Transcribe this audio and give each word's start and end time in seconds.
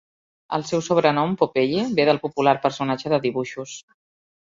El 0.57 0.63
seu 0.69 0.81
sobrenom, 0.87 1.35
Popeye, 1.43 1.85
ve 2.01 2.09
del 2.11 2.23
popular 2.27 2.57
personatge 2.67 3.17
de 3.17 3.25
dibuixos. 3.31 3.81